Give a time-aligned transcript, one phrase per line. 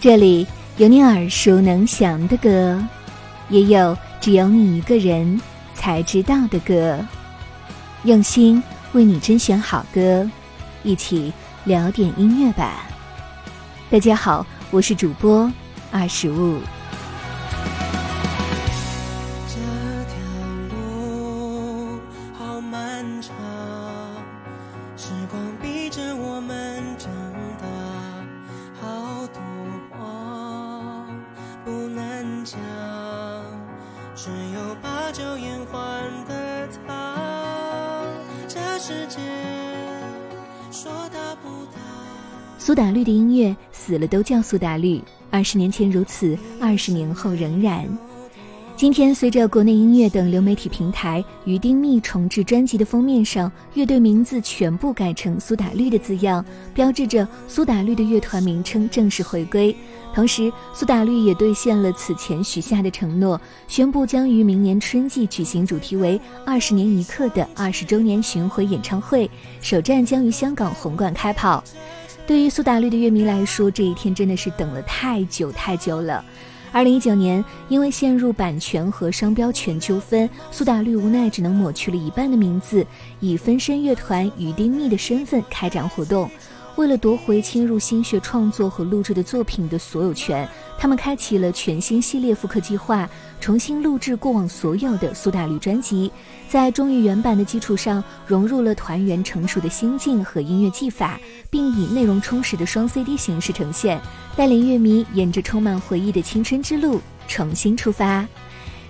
[0.00, 2.80] 这里有你耳熟能详的歌，
[3.48, 5.40] 也有只有你一个人
[5.74, 7.00] 才知道的歌。
[8.04, 10.28] 用心为你甄选好歌，
[10.84, 11.32] 一起
[11.64, 12.86] 聊点音乐吧。
[13.90, 15.52] 大家好，我是主播
[15.90, 16.60] 二十五。
[34.20, 35.80] 只有把酒言欢
[36.26, 38.04] 的他。
[38.48, 39.20] 这世界
[40.72, 41.78] 说大不大
[42.58, 45.00] 苏打绿的音乐死了都叫苏打绿，
[45.30, 47.86] 二十年前如此，二十年后仍然。
[48.78, 59.74] 今天，随着国内音乐等流媒体平台与丁密重制专辑的封面上，乐队名字全部改成苏打绿的字样，标志着苏打绿的乐团名称正式回归。
[60.14, 69.28] 同时，苏打绿也兑现了此前许下的承诺，宣布将于明年春季举行主题为“二十年一刻”的二十周年巡回演唱会，
[69.60, 71.64] 首站将于香港红馆开跑。
[72.28, 76.24] 对于苏打绿的乐迷来说，这一天真的是等了太久太久了。
[76.70, 82.86] 二零一九年，因为陷入版权和商标权纠纷，苏打绿无奈只能抹去了一半的名字，
[83.20, 86.30] 以分身乐团与丁密的身份开展活动。
[86.78, 90.48] 为了夺回侵入心血创作和录制的作品的所有权，
[90.78, 96.08] 他们开启了全新系列复刻计划，重新录制过往所有的苏打绿专辑，
[96.48, 101.18] 在忠于原版的基础上，融入了团员成熟的心境和音乐技法，
[101.50, 104.00] 并以内容充实的双 CD 形式呈现，
[104.36, 108.24] 带领乐迷沿着充满回忆的青春之路重新出发。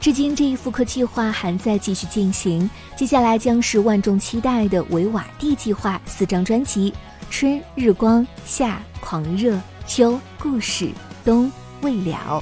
[0.00, 6.90] 至今，这一复刻计划还在继续进行，接下来将是万众期待的维瓦蒂计划四张专辑。
[7.36, 10.88] 春日光，夏狂热，秋故事，
[11.24, 11.50] 冬
[11.80, 12.40] 未了。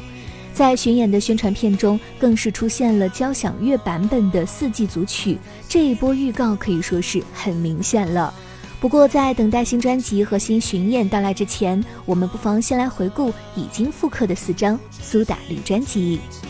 [0.52, 5.38] 在巡演的宣传片中，更是出现了交响乐版本的四季组曲。
[5.66, 8.34] 这一波预告可以说是很明显了。
[8.80, 16.20] 不过，在等待新专辑和新巡演到来之前，我们不妨先来回顾已经复刻的四张苏打绿专辑。《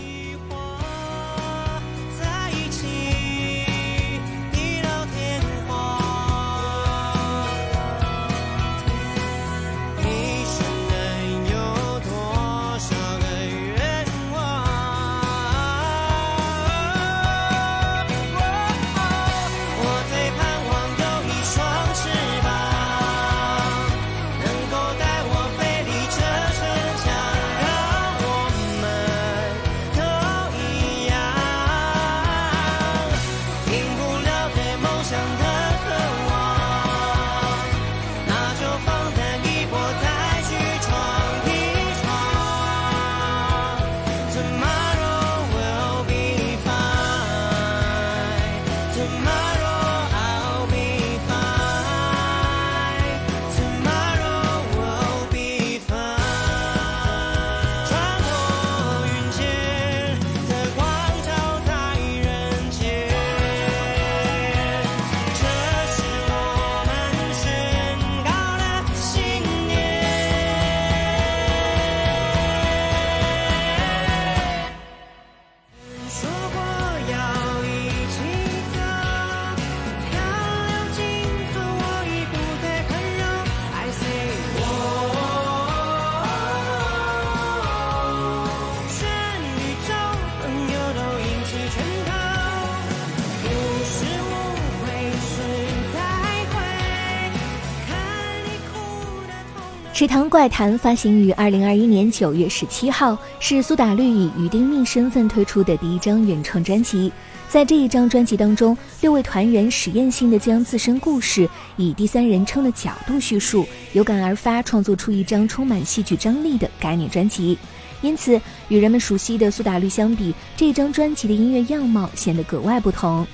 [100.02, 107.12] 池塘怪谈》发行于二零二一年九月十七号，是苏打绿以于丁密身份推出的第一张原创专辑。
[107.48, 117.56] 在这一张专辑当中，六位团员实验性的将自身故事以第三人称的角度叙述，有感而发，创作出一张充满戏剧张力的概念专辑。
[118.00, 123.24] 因此，与人们熟悉的苏打绿相比，这张专辑的音乐样貌显得格外不同。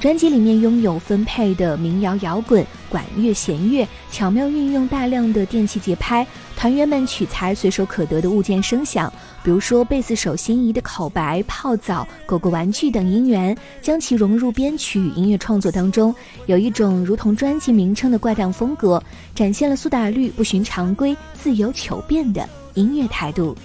[0.00, 6.26] 专辑里面拥有分配的民谣、摇滚、管乐、弦乐，巧妙运用大量的电器节拍，
[6.56, 9.10] 团员们取材随手可得的物件声响，
[9.42, 16.14] 比如说贝斯手心仪的口白、泡澡、狗狗玩具等音源，将其融入编曲与音乐创作当中，
[16.44, 19.02] 有一种如同专辑名称的怪诞风格，
[19.34, 23.56] 展现了苏打绿不循常规、自由求变的音乐态度。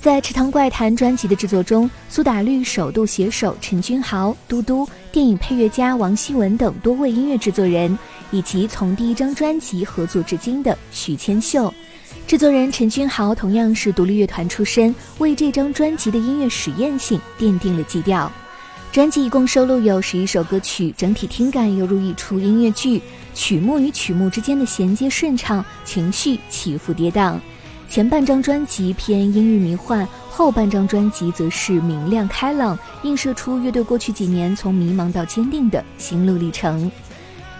[0.00, 7.98] 在《池塘怪谈》专辑的制作中，苏打绿首度携手陈君豪、嘟嘟、电影配乐家王希文等多位音乐制作人，
[8.30, 11.72] 以及从第一张专辑合作至今的许千秀。
[12.26, 18.32] 制作人陈君豪同样是独立乐团出身，为这张专辑的音乐实验性奠定了基调。
[18.90, 23.02] 专辑一共收录有十一首歌曲，整体听感犹如一出音乐剧，
[23.34, 27.38] 曲目与曲目之间的衔接顺畅，情绪起伏跌宕。
[27.90, 36.88] 前半张专辑偏阴郁迷幻，后半张专辑则是明亮开朗，映射出乐队过去几年从迷茫到坚定的心路历程。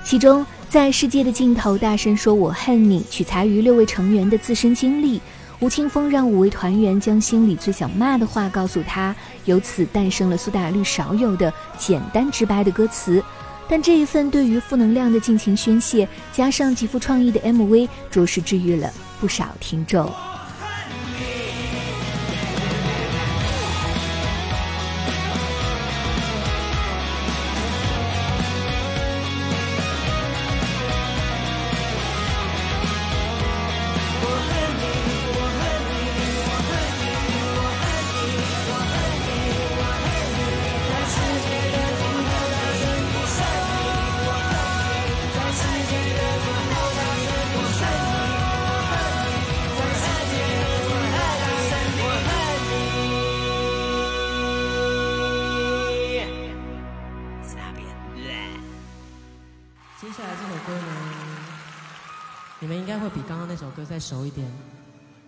[0.05, 0.47] 其中。
[0.69, 5.21] 在世界的尽头，大声说“我恨你”，取材于六位成员的自身经历。
[5.59, 9.13] 吴青峰让五位团员将心里最想骂的话告诉他，
[9.47, 13.21] 由此诞生了苏打绿少有的简单直白的歌词。
[13.71, 20.13] 但这一份对于负能量的尽情宣泄，加上极富创意的 MV，着实治愈了不少听众。
[62.71, 64.47] 们应该会比刚刚那首歌再熟一点，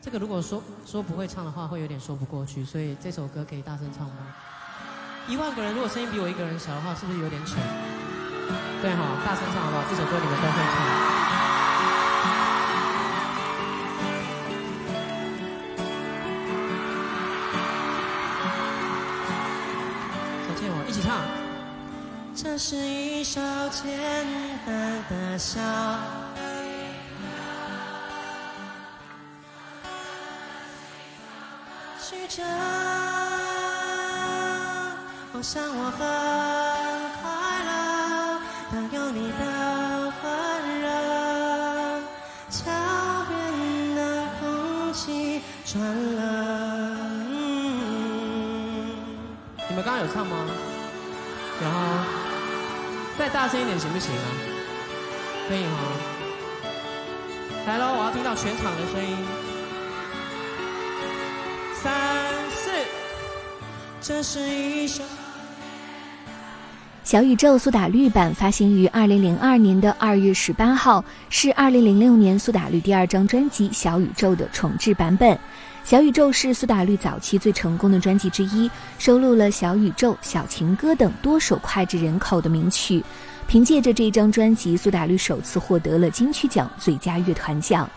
[0.00, 4.14] 这个如果说说不会唱的话，会有点说不过去，所以这首歌可以大声唱吗？
[5.26, 7.56] 一万个人如果声音比我一个人小的话，是不是有点丑？
[8.80, 9.82] 对哈，大声唱好不好？
[9.90, 10.76] 这首歌你们都会唱。
[20.46, 21.18] 小倩，我一起唱。
[22.36, 23.40] 这是一首
[23.70, 23.84] 简
[24.64, 25.36] 单的
[32.12, 32.18] 小。
[32.28, 32.42] 着，
[35.32, 36.00] 我想我很
[37.20, 37.24] 快
[37.64, 37.70] 乐，
[38.70, 39.42] 当有你的
[40.22, 40.24] 温
[40.82, 40.86] 柔，
[42.50, 42.60] 校
[43.30, 43.32] 园
[43.96, 44.00] 的
[44.38, 46.20] 空气转了。
[49.68, 50.36] 你们刚刚有唱吗？
[51.62, 51.78] 然后
[53.18, 54.26] 再大声一点行不行啊？
[55.48, 55.78] 可以吗？
[57.66, 59.41] 来喽，我要听到全场的声音。
[61.82, 61.92] 三
[62.50, 62.70] 四，
[64.00, 65.02] 这是一首
[67.02, 75.34] 小宇宙苏打绿版发行于二零零二年的二月十八号，是二零零六年苏打绿第二张专辑《小宇宙》的重制版本。
[75.82, 78.70] 《小宇宙》是苏打绿早期最成功的专辑之一，
[79.00, 83.02] 收录了《小宇宙》《小情歌》等多首脍炙人口的名曲。
[83.48, 87.90] 凭借着这张专辑，苏打绿首次获得了金曲奖最佳乐团奖。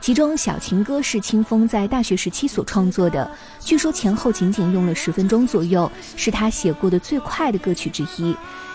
[0.00, 3.30] 其中，《小情歌》是清风在大学时期所创作的，
[3.60, 8.34] 据说前后仅仅用了十分钟左右，是他写过的最快的歌曲之一。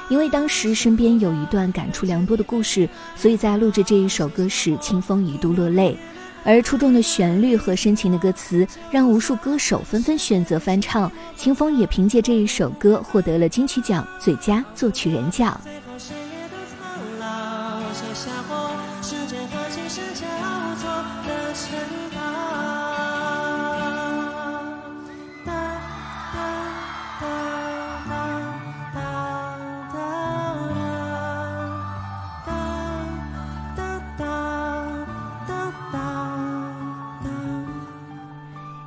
[0.09, 5.97] 因为当时身边有一段感触良多的故事，所以在录制这一首歌时，清风一度落泪。
[6.45, 11.09] 而出众的旋律和深情的歌词，让无数歌手纷纷选择翻唱。
[11.37, 15.59] 清风也凭借这一首歌获得了金曲奖最佳作曲人奖。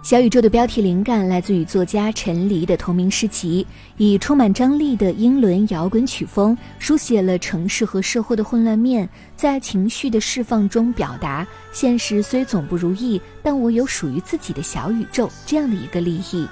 [0.07, 16.47] 小宇宙的标题灵感来自于作家陈黎的同名诗集，以充满张力的英伦摇滚曲风，书写了城市和社会的混乱面，在情绪的释放中表达现实虽总不如意，但我有属于自己的小宇宙这样的一个立意。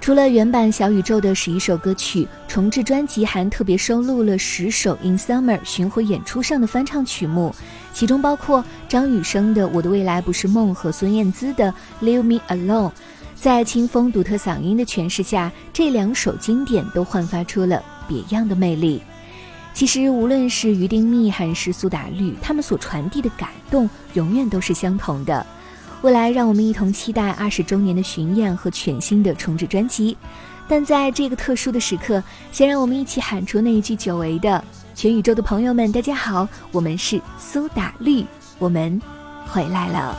[0.00, 7.54] 除了原版《小宇宙》的十一首歌曲，重制专辑还特别收录了十首《In Summer》巡回演出上的翻唱曲目，
[7.92, 12.90] 其中包括张雨生的《我的未来不是梦》和孙燕姿的《Leave Me Alone》。
[13.34, 19.00] 在清风独特嗓音的诠释下，这两首经典都焕发出了别样的魅力。
[19.72, 25.46] 其实，无论是于丁密还是苏打绿，他们所传递的感动永远都是相同的。
[26.02, 30.16] 未来，让我们一同期待二十周年的巡演和全新的重制专辑。
[30.66, 34.62] 但在这个特殊的时刻，先让我们一起喊出那一句久违的
[34.98, 38.26] ：“全宇宙的朋友们，大家好，我们是苏打绿，
[38.58, 39.00] 我们
[39.46, 40.18] 回来了。”